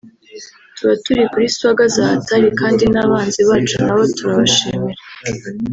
[0.75, 5.01] tuba turi kuri swagga za hatari kandi n’abanzi bacu nabo turabashimira”